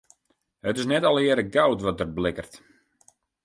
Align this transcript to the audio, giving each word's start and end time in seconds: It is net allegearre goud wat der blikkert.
It 0.69 0.79
is 0.81 0.87
net 0.91 1.05
allegearre 1.09 1.45
goud 1.55 1.79
wat 1.85 1.97
der 1.99 2.11
blikkert. 2.17 2.53